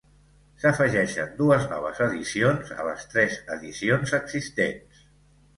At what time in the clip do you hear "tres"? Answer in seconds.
3.13-3.39